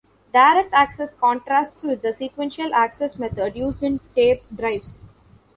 [0.33, 5.03] Direct access contrasts with the sequential access method used in tape drives.